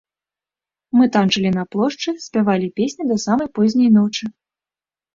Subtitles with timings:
[0.99, 4.25] Мы танчылі на плошчы, спявалі песні да самай позняй ночы.